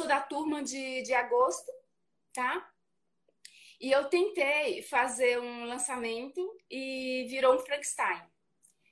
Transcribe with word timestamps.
sou 0.00 0.08
da 0.08 0.18
turma 0.18 0.62
de, 0.62 1.02
de 1.02 1.12
agosto, 1.12 1.70
tá? 2.32 2.66
E 3.78 3.92
eu 3.92 4.08
tentei 4.08 4.82
fazer 4.82 5.38
um 5.38 5.66
lançamento 5.66 6.40
e 6.70 7.26
virou 7.28 7.54
um 7.54 7.58
Frankenstein. 7.58 8.22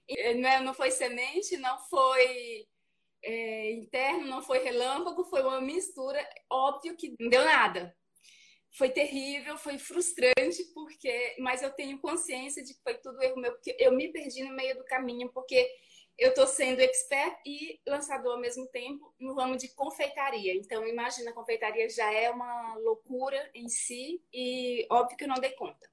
E, 0.06 0.34
não, 0.34 0.64
não 0.64 0.74
foi 0.74 0.90
semente, 0.90 1.56
não 1.56 1.78
foi 1.88 2.66
é, 3.22 3.72
interno, 3.72 4.26
não 4.26 4.42
foi 4.42 4.58
relâmpago, 4.58 5.24
foi 5.24 5.40
uma 5.40 5.62
mistura. 5.62 6.22
Óbvio 6.50 6.94
que 6.94 7.16
não 7.18 7.30
deu 7.30 7.42
nada. 7.42 7.96
Foi 8.76 8.90
terrível, 8.90 9.56
foi 9.56 9.78
frustrante, 9.78 10.62
porque, 10.74 11.36
mas 11.38 11.62
eu 11.62 11.70
tenho 11.70 11.98
consciência 12.00 12.62
de 12.62 12.74
que 12.74 12.82
foi 12.82 12.94
tudo 12.98 13.22
erro 13.22 13.40
meu, 13.40 13.52
porque 13.52 13.74
eu 13.78 13.92
me 13.92 14.12
perdi 14.12 14.44
no 14.44 14.54
meio 14.54 14.76
do 14.76 14.84
caminho, 14.84 15.30
porque 15.32 15.66
eu 16.18 16.30
estou 16.30 16.48
sendo 16.48 16.80
expert 16.80 17.38
e 17.46 17.80
lançador 17.86 18.32
ao 18.32 18.40
mesmo 18.40 18.66
tempo 18.66 19.14
no 19.20 19.34
ramo 19.34 19.56
de 19.56 19.68
confeitaria. 19.68 20.52
Então, 20.52 20.86
imagina, 20.86 21.30
a 21.30 21.34
confeitaria 21.34 21.88
já 21.88 22.12
é 22.12 22.28
uma 22.28 22.74
loucura 22.78 23.48
em 23.54 23.68
si 23.68 24.20
e 24.32 24.84
óbvio 24.90 25.16
que 25.16 25.24
eu 25.24 25.28
não 25.28 25.36
dei 25.36 25.52
conta. 25.52 25.88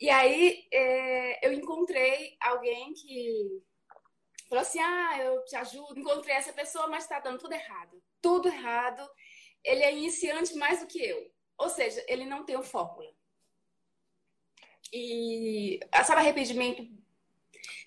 E 0.00 0.08
aí 0.08 0.68
é, 0.72 1.44
eu 1.46 1.52
encontrei 1.52 2.36
alguém 2.40 2.94
que 2.94 3.60
falou 4.48 4.62
assim: 4.62 4.78
Ah, 4.78 5.18
eu 5.18 5.44
te 5.44 5.56
ajudo. 5.56 5.98
Encontrei 5.98 6.36
essa 6.36 6.52
pessoa, 6.52 6.86
mas 6.86 7.02
está 7.02 7.18
dando 7.18 7.40
tudo 7.40 7.52
errado. 7.52 8.00
Tudo 8.20 8.46
errado. 8.46 9.04
Ele 9.64 9.82
é 9.82 9.92
iniciante 9.92 10.54
mais 10.54 10.80
do 10.80 10.86
que 10.86 11.04
eu. 11.04 11.28
Ou 11.58 11.68
seja, 11.68 12.04
ele 12.06 12.24
não 12.24 12.44
tem 12.44 12.56
o 12.56 12.62
fórmula. 12.62 13.12
E 14.92 15.80
sabe 16.04 16.20
arrependimento 16.20 16.86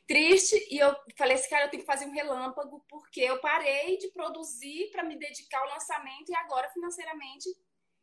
triste 0.07 0.55
e 0.71 0.77
eu 0.77 0.95
falei 1.17 1.35
assim, 1.35 1.49
cara, 1.49 1.65
eu 1.65 1.69
tenho 1.69 1.81
que 1.81 1.87
fazer 1.87 2.05
um 2.05 2.11
relâmpago 2.11 2.83
porque 2.87 3.21
eu 3.21 3.39
parei 3.39 3.97
de 3.97 4.09
produzir 4.09 4.89
para 4.91 5.03
me 5.03 5.17
dedicar 5.17 5.59
ao 5.59 5.69
lançamento 5.69 6.29
e 6.29 6.35
agora 6.35 6.69
financeiramente 6.69 7.49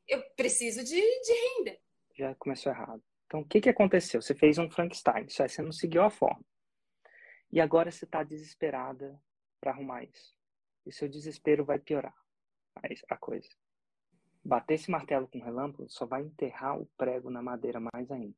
eu 0.08 0.22
preciso 0.36 0.82
de, 0.84 1.00
de 1.00 1.32
renda. 1.32 1.78
Já 2.16 2.34
começou 2.34 2.72
errado. 2.72 3.02
Então, 3.26 3.40
o 3.40 3.44
que, 3.46 3.60
que 3.60 3.70
aconteceu? 3.70 4.20
Você 4.20 4.34
fez 4.34 4.58
um 4.58 4.70
Frankenstein, 4.70 5.26
aí, 5.40 5.48
você 5.48 5.62
não 5.62 5.72
seguiu 5.72 6.02
a 6.02 6.10
forma. 6.10 6.44
E 7.50 7.60
agora 7.60 7.90
você 7.90 8.04
está 8.04 8.22
desesperada 8.22 9.18
para 9.60 9.70
arrumar 9.70 10.04
isso. 10.04 10.34
E 10.84 10.92
seu 10.92 11.08
desespero 11.08 11.64
vai 11.64 11.78
piorar 11.78 12.14
a 13.08 13.16
coisa. 13.16 13.48
Bater 14.44 14.74
esse 14.74 14.90
martelo 14.90 15.28
com 15.28 15.38
relâmpago 15.38 15.88
só 15.88 16.04
vai 16.04 16.22
enterrar 16.22 16.78
o 16.78 16.86
prego 16.96 17.30
na 17.30 17.40
madeira 17.42 17.80
mais 17.80 18.10
ainda. 18.10 18.34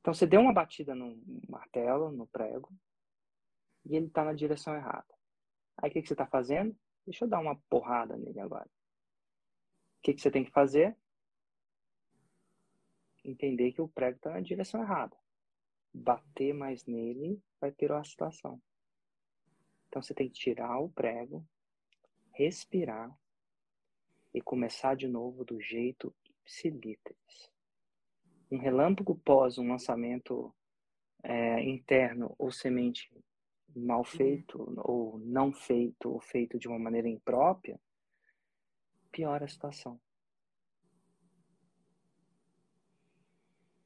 Então 0.00 0.12
você 0.12 0.26
deu 0.26 0.40
uma 0.40 0.52
batida 0.52 0.94
no 0.94 1.20
martelo, 1.48 2.10
no 2.10 2.26
prego, 2.26 2.72
e 3.84 3.96
ele 3.96 4.06
está 4.06 4.24
na 4.24 4.32
direção 4.32 4.74
errada. 4.74 5.14
Aí 5.76 5.90
o 5.90 5.92
que, 5.92 6.02
que 6.02 6.08
você 6.08 6.14
está 6.14 6.26
fazendo? 6.26 6.76
Deixa 7.06 7.24
eu 7.24 7.28
dar 7.28 7.40
uma 7.40 7.56
porrada 7.68 8.16
nele 8.16 8.40
agora. 8.40 8.66
O 8.66 10.02
que, 10.02 10.14
que 10.14 10.20
você 10.20 10.30
tem 10.30 10.44
que 10.44 10.50
fazer? 10.50 10.96
Entender 13.24 13.72
que 13.72 13.80
o 13.80 13.88
prego 13.88 14.16
está 14.16 14.30
na 14.30 14.40
direção 14.40 14.82
errada. 14.82 15.16
Bater 15.92 16.52
mais 16.52 16.84
nele 16.86 17.42
vai 17.60 17.72
piorar 17.72 18.00
a 18.00 18.04
situação. 18.04 18.60
Então 19.88 20.02
você 20.02 20.14
tem 20.14 20.28
que 20.28 20.38
tirar 20.38 20.78
o 20.78 20.90
prego, 20.90 21.46
respirar 22.32 23.16
e 24.34 24.40
começar 24.40 24.94
de 24.94 25.08
novo 25.08 25.44
do 25.44 25.60
jeito 25.60 26.14
ipsilíteres 26.24 27.57
um 28.50 28.58
relâmpago 28.58 29.14
pós 29.14 29.58
um 29.58 29.68
lançamento 29.68 30.54
é, 31.22 31.62
interno 31.62 32.34
ou 32.38 32.50
semente 32.50 33.10
mal 33.74 33.98
uhum. 33.98 34.04
feito 34.04 34.62
uhum. 34.62 34.82
ou 34.84 35.18
não 35.18 35.52
feito 35.52 36.10
ou 36.10 36.20
feito 36.20 36.58
de 36.58 36.68
uma 36.68 36.78
maneira 36.78 37.08
imprópria, 37.08 37.80
piora 39.12 39.44
a 39.44 39.48
situação. 39.48 40.00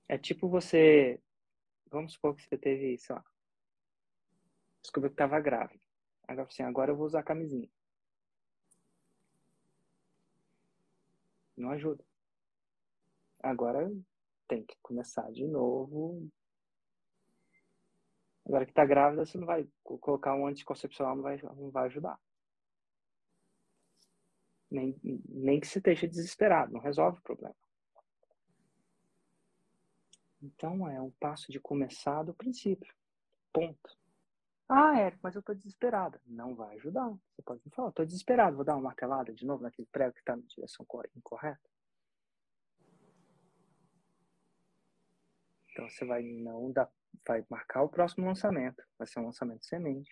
É 0.08 0.18
tipo 0.18 0.48
você, 0.48 1.20
vamos 1.90 2.12
supor 2.12 2.36
que 2.36 2.42
você 2.42 2.58
teve, 2.58 2.98
sei 2.98 3.14
lá, 3.14 3.24
descobriu 4.82 5.10
que 5.10 5.14
estava 5.14 5.40
grávida. 5.40 5.80
Agora 6.28 6.48
assim, 6.48 6.62
agora 6.62 6.90
eu 6.90 6.96
vou 6.96 7.06
usar 7.06 7.22
camisinha. 7.22 7.68
Não 11.56 11.70
ajuda. 11.70 12.04
Agora 13.42 13.90
tem 14.52 14.64
que 14.64 14.76
começar 14.82 15.32
de 15.32 15.46
novo. 15.46 16.28
Agora 18.44 18.66
que 18.66 18.72
tá 18.72 18.84
grávida, 18.84 19.24
você 19.24 19.38
não 19.38 19.46
vai 19.46 19.66
colocar 19.82 20.34
um 20.34 20.46
anticoncepcional, 20.46 21.16
não 21.16 21.22
vai, 21.22 21.40
não 21.40 21.70
vai 21.70 21.86
ajudar. 21.86 22.20
Nem, 24.70 24.94
nem 25.02 25.58
que 25.58 25.66
você 25.66 25.78
esteja 25.78 26.06
desesperado, 26.06 26.72
não 26.72 26.80
resolve 26.80 27.18
o 27.18 27.22
problema. 27.22 27.54
Então 30.42 30.86
é 30.86 31.00
um 31.00 31.10
passo 31.12 31.50
de 31.50 31.58
começar 31.58 32.22
do 32.22 32.34
princípio. 32.34 32.94
Ponto. 33.52 33.96
Ah, 34.68 34.98
é, 34.98 35.16
mas 35.22 35.34
eu 35.34 35.42
tô 35.42 35.54
desesperada. 35.54 36.20
Não 36.26 36.54
vai 36.54 36.76
ajudar. 36.76 37.08
Você 37.08 37.42
pode 37.42 37.62
me 37.64 37.70
falar, 37.70 37.92
tô 37.92 38.04
desesperado, 38.04 38.56
vou 38.56 38.64
dar 38.64 38.74
uma 38.74 38.82
martelada 38.82 39.32
de 39.32 39.46
novo 39.46 39.62
naquele 39.62 39.88
prego 39.90 40.12
que 40.12 40.20
está 40.20 40.36
na 40.36 40.42
direção 40.42 40.86
incorreta. 41.16 41.71
Então 45.72 45.88
você 45.88 46.04
vai 46.04 46.22
não 46.22 46.70
dar, 46.70 46.90
vai 47.26 47.44
marcar 47.48 47.82
o 47.82 47.88
próximo 47.88 48.26
lançamento, 48.26 48.82
vai 48.98 49.06
ser 49.06 49.20
um 49.20 49.26
lançamento 49.26 49.64
semente, 49.64 50.10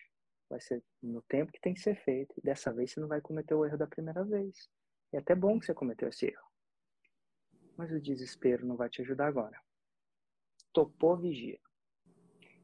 vai 0.49 0.59
ser 0.59 0.83
no 1.01 1.21
tempo 1.21 1.51
que 1.51 1.61
tem 1.61 1.73
que 1.73 1.79
ser 1.79 1.95
feito. 2.03 2.33
E 2.37 2.41
dessa 2.41 2.73
vez 2.73 2.91
você 2.91 2.99
não 2.99 3.07
vai 3.07 3.21
cometer 3.21 3.53
o 3.53 3.65
erro 3.65 3.77
da 3.77 3.87
primeira 3.87 4.25
vez. 4.25 4.69
E 5.13 5.17
é 5.17 5.19
até 5.19 5.35
bom 5.35 5.59
que 5.59 5.65
você 5.65 5.73
cometeu 5.73 6.09
esse 6.09 6.25
erro. 6.25 6.47
Mas 7.77 7.91
o 7.91 8.01
desespero 8.01 8.65
não 8.65 8.75
vai 8.75 8.89
te 8.89 9.01
ajudar 9.01 9.27
agora. 9.27 9.61
Topou, 10.73 11.17
vigia. 11.17 11.59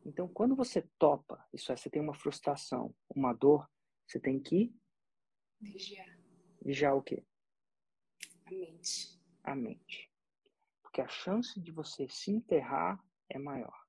Então, 0.06 0.28
quando 0.28 0.56
você 0.56 0.82
topa, 0.98 1.46
isso 1.54 1.72
é, 1.72 1.76
você 1.76 1.90
tem 1.90 2.02
uma 2.02 2.14
frustração, 2.14 2.96
uma 3.14 3.34
dor, 3.34 3.70
você 4.08 4.20
tem 4.20 4.40
que 4.40 4.74
vigiar. 5.60 6.18
Vigiar 6.62 6.96
o 6.96 7.02
quê? 7.02 7.26
A 8.46 8.52
mente. 8.52 9.22
A 9.44 9.56
mente 9.56 10.10
que 10.98 11.02
a 11.02 11.08
chance 11.08 11.62
de 11.62 11.72
você 11.72 12.10
se 12.10 12.32
enterrar 12.32 13.00
é 13.30 13.38
maior. 13.38 13.86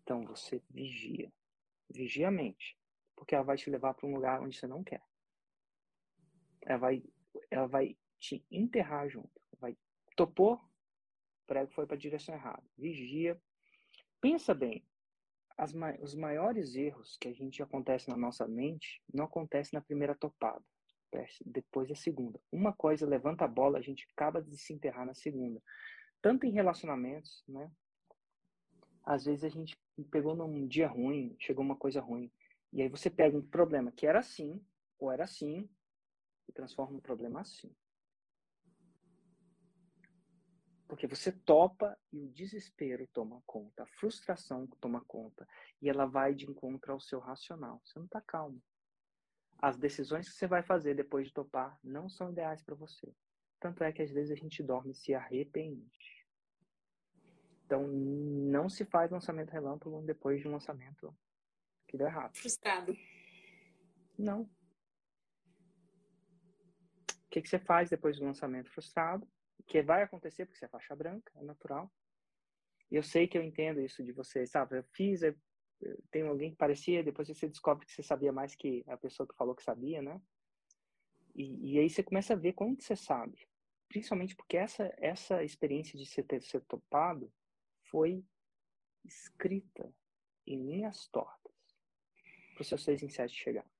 Então 0.00 0.24
você 0.24 0.62
vigia. 0.70 1.30
Vigia 1.90 2.28
a 2.28 2.30
mente. 2.30 2.74
Porque 3.14 3.34
ela 3.34 3.44
vai 3.44 3.58
te 3.58 3.68
levar 3.68 3.92
para 3.92 4.08
um 4.08 4.14
lugar 4.14 4.40
onde 4.40 4.56
você 4.56 4.66
não 4.66 4.82
quer. 4.82 5.02
Ela 6.62 6.78
vai, 6.78 7.04
ela 7.50 7.66
vai 7.66 7.98
te 8.18 8.42
enterrar 8.50 9.10
junto. 9.10 9.30
Vai 9.60 9.76
topou, 10.16 10.58
prego 11.46 11.70
foi 11.72 11.86
para 11.86 11.96
a 11.96 12.00
direção 12.00 12.34
errada. 12.34 12.64
Vigia. 12.74 13.38
Pensa 14.22 14.54
bem. 14.54 14.88
As, 15.54 15.74
os 16.00 16.14
maiores 16.14 16.76
erros 16.76 17.18
que 17.20 17.28
a 17.28 17.32
gente 17.34 17.62
acontece 17.62 18.08
na 18.08 18.16
nossa 18.16 18.48
mente 18.48 19.02
não 19.12 19.26
acontecem 19.26 19.78
na 19.78 19.84
primeira 19.84 20.14
topada 20.14 20.64
depois 21.44 21.88
da 21.88 21.94
segunda. 21.94 22.40
Uma 22.50 22.72
coisa 22.72 23.06
levanta 23.06 23.44
a 23.44 23.48
bola, 23.48 23.78
a 23.78 23.82
gente 23.82 24.06
acaba 24.12 24.42
de 24.42 24.56
se 24.56 24.72
enterrar 24.72 25.06
na 25.06 25.14
segunda. 25.14 25.62
Tanto 26.20 26.46
em 26.46 26.50
relacionamentos, 26.50 27.44
né? 27.48 27.70
Às 29.04 29.24
vezes 29.24 29.44
a 29.44 29.48
gente 29.48 29.78
pegou 30.10 30.34
num 30.34 30.66
dia 30.66 30.88
ruim, 30.88 31.34
chegou 31.38 31.64
uma 31.64 31.76
coisa 31.76 32.00
ruim. 32.00 32.30
E 32.72 32.82
aí 32.82 32.88
você 32.88 33.08
pega 33.08 33.36
um 33.36 33.46
problema 33.46 33.90
que 33.90 34.06
era 34.06 34.18
assim, 34.18 34.62
ou 34.98 35.10
era 35.10 35.24
assim, 35.24 35.68
e 36.46 36.52
transforma 36.52 36.98
um 36.98 37.00
problema 37.00 37.40
assim. 37.40 37.74
Porque 40.86 41.06
você 41.06 41.32
topa 41.32 41.98
e 42.12 42.18
o 42.18 42.28
desespero 42.28 43.06
toma 43.12 43.42
conta, 43.46 43.82
a 43.82 43.86
frustração 43.86 44.66
toma 44.80 45.02
conta, 45.06 45.46
e 45.82 45.88
ela 45.88 46.06
vai 46.06 46.34
de 46.34 46.46
encontro 46.46 46.92
ao 46.92 47.00
seu 47.00 47.18
racional. 47.20 47.80
Você 47.84 47.98
não 47.98 48.06
está 48.06 48.20
calmo 48.20 48.62
as 49.58 49.76
decisões 49.76 50.28
que 50.28 50.34
você 50.34 50.46
vai 50.46 50.62
fazer 50.62 50.94
depois 50.94 51.26
de 51.26 51.34
topar 51.34 51.78
não 51.82 52.08
são 52.08 52.30
ideais 52.30 52.62
para 52.62 52.76
você. 52.76 53.12
Tanto 53.58 53.82
é 53.82 53.92
que 53.92 54.02
às 54.02 54.10
vezes 54.10 54.30
a 54.30 54.36
gente 54.36 54.62
dorme 54.62 54.92
e 54.92 54.94
se 54.94 55.14
arrepende. 55.14 56.26
Então, 57.66 57.86
não 57.86 58.68
se 58.68 58.84
faz 58.84 59.10
lançamento 59.10 59.50
relâmpago 59.50 60.00
depois 60.02 60.40
de 60.40 60.48
um 60.48 60.52
lançamento 60.52 61.14
que 61.86 61.98
deu 61.98 62.06
errado. 62.06 62.36
Frustrado. 62.36 62.96
Não. 64.16 64.42
O 64.42 64.50
que, 67.30 67.42
que 67.42 67.48
você 67.48 67.58
faz 67.58 67.90
depois 67.90 68.16
do 68.18 68.24
lançamento 68.24 68.70
frustrado? 68.70 69.28
Que 69.66 69.82
vai 69.82 70.02
acontecer 70.02 70.46
porque 70.46 70.58
você 70.58 70.64
é 70.64 70.68
faixa 70.68 70.96
branca, 70.96 71.30
é 71.36 71.42
natural. 71.42 71.92
E 72.90 72.96
eu 72.96 73.02
sei 73.02 73.28
que 73.28 73.36
eu 73.36 73.42
entendo 73.42 73.80
isso 73.80 74.02
de 74.02 74.12
você, 74.12 74.46
sabe? 74.46 74.78
Eu 74.78 74.84
fiz, 74.94 75.22
eu 75.22 75.36
tem 76.10 76.22
alguém 76.22 76.50
que 76.50 76.56
parecia, 76.56 77.04
depois 77.04 77.28
você 77.28 77.48
descobre 77.48 77.86
que 77.86 77.92
você 77.92 78.02
sabia 78.02 78.32
mais 78.32 78.54
que 78.54 78.84
a 78.86 78.96
pessoa 78.96 79.26
que 79.26 79.36
falou 79.36 79.54
que 79.54 79.62
sabia, 79.62 80.02
né? 80.02 80.20
E, 81.34 81.74
e 81.74 81.78
aí 81.78 81.88
você 81.88 82.02
começa 82.02 82.32
a 82.32 82.36
ver 82.36 82.52
que 82.52 82.64
você 82.82 82.96
sabe. 82.96 83.48
Principalmente 83.88 84.36
porque 84.36 84.56
essa, 84.56 84.92
essa 84.98 85.42
experiência 85.42 85.98
de 85.98 86.04
você 86.04 86.22
ter 86.22 86.42
ser 86.42 86.60
topado 86.62 87.32
foi 87.90 88.24
escrita 89.04 89.90
em 90.46 90.62
linhas 90.62 91.08
tortas 91.08 91.54
para 92.54 92.62
o 92.62 92.64
seu 92.64 92.76
6 92.76 93.02
em 93.04 93.08
7 93.08 93.34
chegar. 93.34 93.70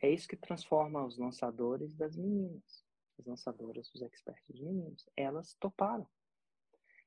é 0.00 0.10
isso 0.10 0.26
que 0.26 0.36
transforma 0.36 1.04
os 1.04 1.18
lançadores 1.18 1.94
das 1.94 2.16
meninas, 2.16 2.84
as 3.18 3.26
lançadoras, 3.26 3.94
os 3.94 4.02
experts 4.02 4.48
dos 4.48 4.60
meninos. 4.60 5.08
Elas 5.16 5.54
toparam. 5.54 6.08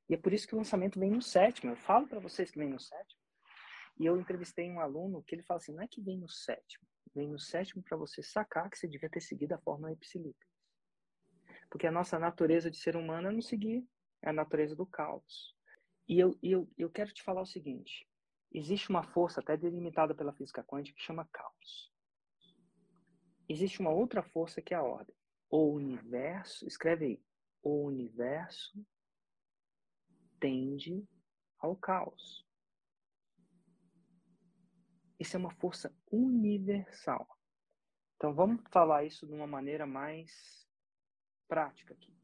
E 0.08 0.14
é 0.14 0.16
por 0.16 0.32
isso 0.32 0.48
que 0.48 0.54
o 0.54 0.58
lançamento 0.58 0.98
vem 0.98 1.10
no 1.10 1.20
sétimo. 1.20 1.72
Eu 1.72 1.76
falo 1.76 2.08
para 2.08 2.18
vocês 2.18 2.50
que 2.50 2.58
vem 2.58 2.70
no 2.70 2.80
sétimo. 2.80 3.20
E 3.98 4.06
eu 4.06 4.18
entrevistei 4.18 4.70
um 4.70 4.80
aluno 4.80 5.22
que 5.22 5.34
ele 5.34 5.42
fala 5.42 5.58
assim: 5.58 5.74
não 5.74 5.82
é 5.82 5.88
que 5.88 6.00
vem 6.00 6.18
no 6.18 6.28
sétimo, 6.28 6.86
vem 7.14 7.28
no 7.28 7.38
sétimo 7.38 7.82
para 7.82 7.96
você 7.96 8.22
sacar 8.22 8.70
que 8.70 8.78
você 8.78 8.86
devia 8.86 9.10
ter 9.10 9.20
seguido 9.20 9.54
a 9.54 9.58
fórmula 9.58 9.92
ipsilípedes. 9.92 10.48
Porque 11.68 11.86
a 11.86 11.92
nossa 11.92 12.18
natureza 12.18 12.70
de 12.70 12.78
ser 12.78 12.96
humano 12.96 13.28
é 13.28 13.32
não 13.32 13.42
seguir 13.42 13.86
é 14.22 14.30
a 14.30 14.32
natureza 14.32 14.74
do 14.74 14.86
caos. 14.86 15.54
E 16.08 16.18
eu, 16.18 16.36
eu, 16.42 16.68
eu 16.76 16.90
quero 16.90 17.12
te 17.12 17.22
falar 17.22 17.42
o 17.42 17.46
seguinte: 17.46 18.08
existe 18.52 18.88
uma 18.88 19.02
força, 19.02 19.40
até 19.40 19.56
delimitada 19.56 20.14
pela 20.14 20.32
física 20.32 20.64
quântica, 20.64 20.96
que 20.96 21.04
chama 21.04 21.28
caos. 21.32 21.92
Existe 23.48 23.80
uma 23.80 23.90
outra 23.90 24.22
força 24.22 24.62
que 24.62 24.74
é 24.74 24.76
a 24.76 24.82
ordem. 24.82 25.14
O 25.50 25.72
universo, 25.72 26.66
escreve 26.66 27.04
aí, 27.04 27.22
o 27.62 27.84
universo 27.86 28.84
tende 30.40 31.06
ao 31.58 31.76
caos. 31.76 32.46
Isso 35.18 35.36
é 35.36 35.38
uma 35.40 35.50
força 35.50 35.92
universal. 36.10 37.26
Então 38.16 38.34
vamos 38.34 38.62
falar 38.70 39.04
isso 39.04 39.26
de 39.26 39.32
uma 39.32 39.46
maneira 39.46 39.86
mais 39.86 40.66
prática 41.48 41.94
aqui. 41.94 42.16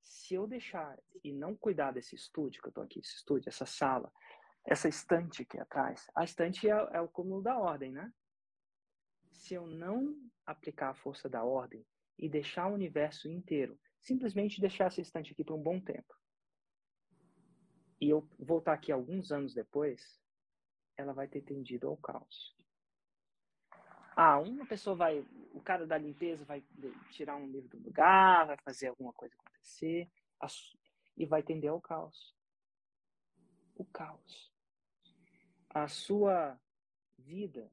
Se 0.00 0.34
eu 0.34 0.46
deixar 0.46 0.98
e 1.22 1.32
não 1.32 1.54
cuidar 1.54 1.92
desse 1.92 2.14
estúdio, 2.14 2.60
que 2.60 2.68
eu 2.68 2.70
estou 2.70 2.84
aqui, 2.84 3.00
esse 3.00 3.14
estúdio, 3.16 3.48
essa 3.48 3.66
sala, 3.66 4.12
essa 4.64 4.88
estante 4.88 5.42
aqui 5.42 5.58
atrás, 5.58 6.06
a 6.14 6.24
estante 6.24 6.68
é, 6.68 6.72
é 6.92 7.00
o 7.00 7.08
cúmulo 7.08 7.42
da 7.42 7.58
ordem, 7.58 7.92
né? 7.92 8.12
Se 9.32 9.54
eu 9.54 9.66
não 9.66 10.16
aplicar 10.46 10.90
a 10.90 10.94
força 10.94 11.28
da 11.28 11.44
ordem 11.44 11.84
e 12.18 12.28
deixar 12.28 12.68
o 12.68 12.74
universo 12.74 13.28
inteiro, 13.28 13.78
simplesmente 14.00 14.60
deixar 14.60 14.86
essa 14.86 15.00
estante 15.00 15.32
aqui 15.32 15.44
por 15.44 15.54
um 15.54 15.62
bom 15.62 15.80
tempo, 15.80 16.14
e 18.02 18.10
eu 18.10 18.28
voltar 18.36 18.72
aqui 18.72 18.90
alguns 18.90 19.30
anos 19.30 19.54
depois, 19.54 20.20
ela 20.96 21.12
vai 21.12 21.28
ter 21.28 21.40
tendido 21.40 21.86
ao 21.86 21.96
caos. 21.96 22.52
Ah, 24.16 24.40
uma 24.40 24.66
pessoa 24.66 24.96
vai, 24.96 25.24
o 25.54 25.60
cara 25.60 25.86
da 25.86 25.96
limpeza 25.98 26.44
vai 26.44 26.64
tirar 27.12 27.36
um 27.36 27.46
livro 27.46 27.68
do 27.68 27.84
lugar, 27.84 28.48
vai 28.48 28.56
fazer 28.64 28.88
alguma 28.88 29.12
coisa 29.12 29.36
acontecer 29.36 30.10
e 31.16 31.24
vai 31.24 31.44
tender 31.44 31.70
ao 31.70 31.80
caos. 31.80 32.36
O 33.76 33.84
caos. 33.84 34.52
A 35.70 35.86
sua 35.86 36.60
vida, 37.16 37.70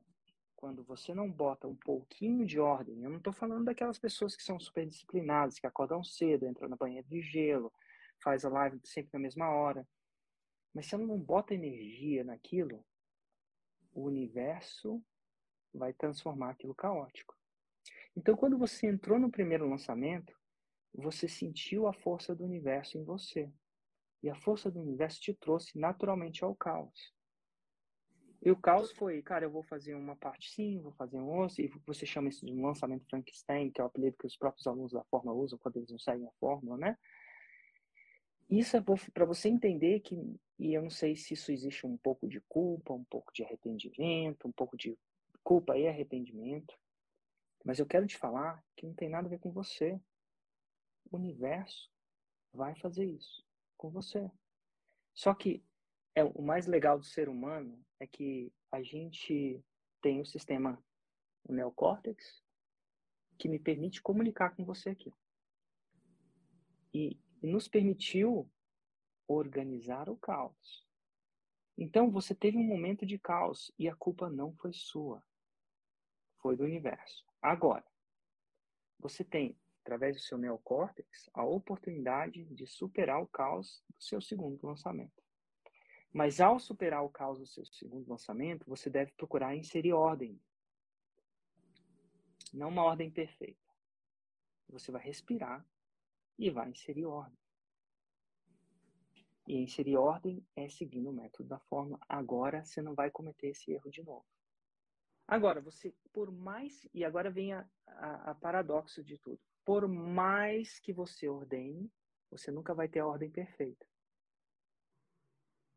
quando 0.55 0.83
você 0.83 1.11
não 1.11 1.29
bota 1.29 1.67
um 1.67 1.75
pouquinho 1.75 2.45
de 2.45 2.59
ordem, 2.59 3.01
eu 3.01 3.09
não 3.09 3.17
estou 3.17 3.33
falando 3.33 3.65
daquelas 3.65 3.97
pessoas 3.97 4.35
que 4.35 4.43
são 4.43 4.59
super 4.59 4.85
disciplinadas, 4.85 5.57
que 5.57 5.65
acordam 5.65 6.03
cedo, 6.03 6.45
entram 6.45 6.69
na 6.69 6.75
banheira 6.75 7.07
de 7.07 7.19
gelo, 7.19 7.73
faz 8.23 8.45
a 8.45 8.49
live 8.49 8.79
sempre 8.83 9.09
na 9.11 9.19
mesma 9.19 9.49
hora. 9.49 9.87
Mas 10.73 10.87
se 10.87 10.95
ela 10.95 11.05
não 11.05 11.19
bota 11.19 11.53
energia 11.53 12.23
naquilo, 12.23 12.85
o 13.93 14.03
universo 14.03 15.03
vai 15.73 15.93
transformar 15.93 16.51
aquilo 16.51 16.75
caótico. 16.75 17.35
Então, 18.15 18.35
quando 18.35 18.57
você 18.57 18.87
entrou 18.87 19.19
no 19.19 19.31
primeiro 19.31 19.69
lançamento, 19.69 20.33
você 20.93 21.27
sentiu 21.27 21.87
a 21.87 21.93
força 21.93 22.35
do 22.35 22.43
universo 22.43 22.97
em 22.97 23.03
você. 23.03 23.51
E 24.21 24.29
a 24.29 24.35
força 24.35 24.69
do 24.69 24.81
universo 24.81 25.21
te 25.21 25.33
trouxe 25.33 25.77
naturalmente 25.77 26.43
ao 26.43 26.55
caos. 26.55 27.13
E 28.41 28.49
o 28.49 28.55
caos 28.55 28.91
foi, 28.93 29.21
cara, 29.21 29.45
eu 29.45 29.51
vou 29.51 29.63
fazer 29.63 29.95
uma 29.95 30.15
parte 30.15 30.49
sim, 30.49 30.79
vou 30.81 30.93
fazer 30.93 31.17
um 31.17 31.29
outro, 31.29 31.61
e 31.61 31.69
você 31.85 32.05
chama 32.05 32.29
isso 32.29 32.45
de 32.45 32.53
um 32.53 32.65
lançamento 32.65 33.05
Frankenstein, 33.09 33.69
que 33.69 33.81
é 33.81 33.83
o 33.83 33.87
apelido 33.87 34.17
que 34.17 34.27
os 34.27 34.37
próprios 34.37 34.65
alunos 34.65 34.93
da 34.93 35.03
fórmula 35.05 35.37
usam 35.37 35.59
quando 35.59 35.75
eles 35.77 35.89
não 35.89 35.99
seguem 35.99 36.25
a 36.25 36.31
fórmula, 36.39 36.77
né? 36.77 36.97
Isso 38.49 38.77
é 38.77 38.81
para 39.13 39.25
você 39.25 39.49
entender 39.49 39.99
que, 39.99 40.15
e 40.59 40.73
eu 40.73 40.81
não 40.81 40.89
sei 40.89 41.15
se 41.15 41.33
isso 41.33 41.51
existe 41.51 41.87
um 41.87 41.97
pouco 41.97 42.27
de 42.27 42.41
culpa, 42.41 42.93
um 42.93 43.03
pouco 43.05 43.31
de 43.33 43.43
arrependimento, 43.43 44.47
um 44.47 44.51
pouco 44.51 44.75
de 44.77 44.97
culpa 45.43 45.77
e 45.77 45.87
arrependimento, 45.87 46.77
mas 47.63 47.79
eu 47.79 47.85
quero 47.85 48.05
te 48.05 48.17
falar 48.17 48.63
que 48.75 48.85
não 48.85 48.93
tem 48.93 49.09
nada 49.09 49.27
a 49.27 49.29
ver 49.29 49.39
com 49.39 49.51
você. 49.51 49.99
O 51.11 51.15
universo 51.15 51.89
vai 52.53 52.75
fazer 52.75 53.05
isso 53.05 53.43
com 53.77 53.89
você. 53.89 54.29
Só 55.13 55.33
que 55.33 55.63
é 56.13 56.23
o 56.23 56.41
mais 56.41 56.67
legal 56.67 56.99
do 56.99 57.05
ser 57.05 57.29
humano 57.29 57.83
é 57.99 58.05
que 58.05 58.51
a 58.71 58.81
gente 58.81 59.63
tem 60.01 60.21
o 60.21 60.25
sistema 60.25 60.81
o 61.43 61.53
neocórtex 61.53 62.43
que 63.37 63.47
me 63.47 63.57
permite 63.57 64.01
comunicar 64.01 64.55
com 64.55 64.63
você 64.63 64.89
aqui. 64.89 65.13
E 66.93 67.17
e 67.41 67.47
nos 67.47 67.67
permitiu 67.67 68.49
organizar 69.29 70.09
o 70.09 70.17
caos. 70.17 70.85
Então 71.77 72.09
você 72.09 72.33
teve 72.33 72.57
um 72.57 72.63
momento 72.63 73.05
de 73.05 73.19
caos 73.19 73.71
e 73.77 73.87
a 73.87 73.95
culpa 73.95 74.29
não 74.29 74.53
foi 74.55 74.73
sua, 74.73 75.23
foi 76.39 76.57
do 76.57 76.63
universo. 76.63 77.25
Agora, 77.41 77.85
você 78.99 79.23
tem, 79.23 79.55
através 79.81 80.15
do 80.15 80.21
seu 80.21 80.37
neocórtex, 80.37 81.29
a 81.33 81.45
oportunidade 81.45 82.43
de 82.45 82.65
superar 82.65 83.21
o 83.21 83.27
caos 83.27 83.81
do 83.95 84.03
seu 84.03 84.19
segundo 84.19 84.65
lançamento. 84.65 85.23
Mas 86.11 86.41
ao 86.41 86.59
superar 86.59 87.03
o 87.03 87.09
caos 87.09 87.39
do 87.39 87.45
seu 87.45 87.63
segundo 87.65 88.09
lançamento, 88.09 88.65
você 88.67 88.89
deve 88.89 89.11
procurar 89.11 89.55
inserir 89.55 89.93
ordem. 89.93 90.41
Não 92.51 92.69
uma 92.69 92.83
ordem 92.83 93.11
perfeita. 93.11 93.63
Você 94.69 94.91
vai 94.91 95.03
respirar 95.03 95.63
e 96.37 96.49
vai 96.49 96.69
inserir 96.71 97.05
ordem. 97.05 97.38
E 99.49 99.63
inserir 99.63 99.97
ordem 99.97 100.45
é 100.55 100.69
seguindo 100.69 101.09
o 101.09 101.13
método 101.13 101.49
da 101.49 101.57
forma. 101.61 101.99
Agora 102.07 102.63
você 102.63 102.83
não 102.83 102.93
vai 102.93 103.09
cometer 103.09 103.47
esse 103.47 103.71
erro 103.71 103.89
de 103.89 104.03
novo. 104.03 104.23
Agora, 105.27 105.59
você, 105.59 105.91
por 106.13 106.31
mais. 106.31 106.87
E 106.93 107.03
agora 107.03 107.31
vem 107.31 107.53
a, 107.53 107.67
a, 107.87 108.29
a 108.29 108.35
paradoxo 108.35 109.03
de 109.03 109.17
tudo. 109.17 109.41
Por 109.65 109.87
mais 109.87 110.79
que 110.79 110.93
você 110.93 111.27
ordene, 111.27 111.91
você 112.29 112.51
nunca 112.51 112.75
vai 112.75 112.87
ter 112.87 112.99
a 112.99 113.07
ordem 113.07 113.31
perfeita. 113.31 113.87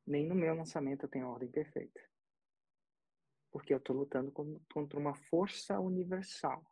Nem 0.07 0.27
no 0.27 0.35
meu 0.35 0.55
lançamento 0.55 1.05
eu 1.05 1.09
tenho 1.09 1.27
a 1.27 1.31
ordem 1.31 1.51
perfeita. 1.51 2.01
Porque 3.51 3.73
eu 3.73 3.79
estou 3.79 3.97
lutando 3.97 4.31
contra 4.71 4.99
uma 4.99 5.15
força 5.15 5.81
universal, 5.81 6.63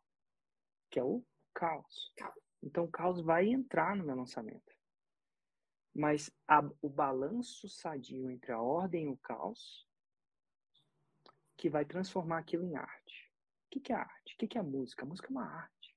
que 0.91 0.99
é 0.99 1.03
o 1.03 1.25
caos. 1.51 2.13
Então 2.61 2.83
o 2.83 2.91
caos 2.91 3.21
vai 3.21 3.47
entrar 3.47 3.95
no 3.95 4.03
meu 4.03 4.15
lançamento. 4.15 4.80
Mas 5.93 6.31
a, 6.47 6.63
o 6.81 6.89
balanço 6.89 7.67
sadio 7.67 8.29
entre 8.29 8.51
a 8.51 8.61
ordem 8.61 9.05
e 9.05 9.09
o 9.09 9.17
caos 9.17 9.87
que 11.57 11.69
vai 11.69 11.85
transformar 11.85 12.39
aquilo 12.39 12.63
em 12.63 12.75
arte. 12.75 13.31
O 13.67 13.69
que, 13.71 13.79
que 13.79 13.93
é 13.93 13.95
arte? 13.95 14.33
O 14.33 14.37
que, 14.37 14.47
que 14.47 14.57
é 14.57 14.61
música? 14.61 15.03
A 15.03 15.07
música 15.07 15.27
é 15.27 15.31
uma 15.31 15.45
arte. 15.45 15.95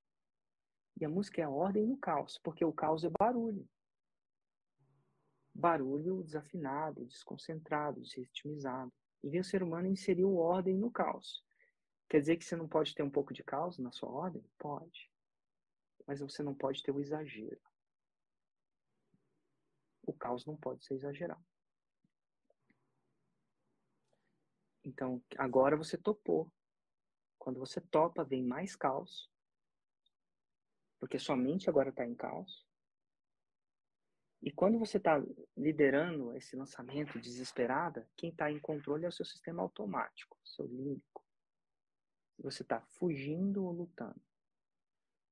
E 1.00 1.04
a 1.04 1.08
música 1.08 1.40
é 1.40 1.44
a 1.44 1.50
ordem 1.50 1.86
no 1.86 1.96
caos, 1.96 2.38
porque 2.38 2.64
o 2.64 2.72
caos 2.72 3.04
é 3.04 3.10
barulho. 3.18 3.68
Barulho 5.54 6.22
desafinado, 6.22 7.04
desconcentrado, 7.06 8.00
desritmizado. 8.00 8.92
E 9.22 9.30
vem 9.30 9.40
o 9.40 9.44
ser 9.44 9.62
humano 9.62 9.86
inseriu 9.86 10.36
ordem 10.36 10.76
no 10.76 10.90
caos. 10.90 11.42
Quer 12.08 12.20
dizer 12.20 12.36
que 12.36 12.44
você 12.44 12.56
não 12.56 12.68
pode 12.68 12.94
ter 12.94 13.02
um 13.02 13.10
pouco 13.10 13.32
de 13.32 13.42
caos 13.42 13.78
na 13.78 13.90
sua 13.90 14.10
ordem? 14.10 14.44
Pode 14.58 15.10
mas 16.06 16.20
você 16.20 16.42
não 16.42 16.54
pode 16.54 16.82
ter 16.82 16.92
o 16.92 17.00
exagero. 17.00 17.60
O 20.06 20.12
caos 20.12 20.44
não 20.44 20.56
pode 20.56 20.84
ser 20.84 20.94
exagerado. 20.94 21.44
Então, 24.84 25.22
agora 25.38 25.76
você 25.76 25.96
topou. 25.96 26.52
Quando 27.38 27.58
você 27.58 27.80
topa, 27.80 28.22
vem 28.22 28.42
mais 28.42 28.76
caos. 28.76 29.30
Porque 30.98 31.18
sua 31.18 31.36
mente 31.36 31.68
agora 31.68 31.88
está 31.88 32.04
em 32.04 32.14
caos. 32.14 32.66
E 34.42 34.50
quando 34.50 34.78
você 34.78 34.98
está 34.98 35.22
liderando 35.56 36.36
esse 36.36 36.54
lançamento 36.54 37.18
desesperada, 37.18 38.06
quem 38.14 38.28
está 38.28 38.52
em 38.52 38.60
controle 38.60 39.06
é 39.06 39.08
o 39.08 39.12
seu 39.12 39.24
sistema 39.24 39.62
automático, 39.62 40.38
seu 40.44 40.66
límbico. 40.66 41.24
Você 42.38 42.62
está 42.62 42.82
fugindo 42.82 43.64
ou 43.64 43.72
lutando. 43.72 44.20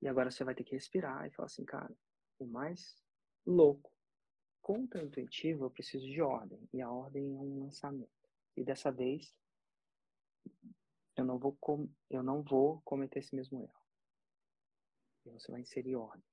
E 0.00 0.09
agora 0.09 0.31
você 0.31 0.43
vai 0.45 0.55
ter 0.55 0.64
que 0.64 0.73
respirar 0.73 1.26
e 1.26 1.31
falar 1.31 1.47
assim, 1.47 1.64
cara, 1.64 1.95
o 2.38 2.47
mais 2.47 2.97
louco, 3.45 3.91
contra-intuitivo, 4.62 5.64
eu 5.64 5.71
preciso 5.71 6.07
de 6.07 6.23
ordem. 6.23 6.69
E 6.73 6.81
a 6.81 6.90
ordem 6.90 7.35
é 7.35 7.38
um 7.38 7.64
lançamento. 7.64 8.11
E 8.57 8.64
dessa 8.64 8.90
vez, 8.90 9.35
eu 11.16 11.25
não 11.25 11.38
vou, 11.38 11.57
com... 11.61 11.88
eu 12.09 12.23
não 12.23 12.42
vou 12.42 12.81
cometer 12.83 13.19
esse 13.19 13.35
mesmo 13.35 13.62
erro. 13.62 13.83
E 15.26 15.31
você 15.31 15.50
vai 15.50 15.61
inserir 15.61 15.97
ordem. 15.97 16.25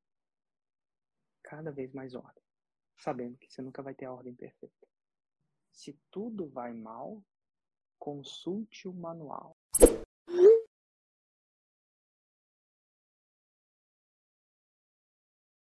Cada 1.44 1.72
vez 1.72 1.92
mais 1.94 2.16
ordem. 2.16 2.44
Sabendo 2.98 3.38
que 3.38 3.52
você 3.52 3.62
nunca 3.62 3.82
vai 3.82 3.96
ter 3.96 4.06
a 4.06 4.14
ordem 4.14 4.36
perfeita. 4.36 4.88
Se 5.72 5.98
tudo 6.12 6.48
vai 6.50 6.74
mal, 6.74 7.24
consulte 7.98 8.88
o 8.88 8.94
manual. 8.94 9.58